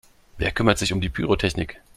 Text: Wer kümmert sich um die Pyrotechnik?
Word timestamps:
Wer 0.39 0.49
kümmert 0.49 0.79
sich 0.79 0.93
um 0.93 0.99
die 1.01 1.09
Pyrotechnik? 1.09 1.79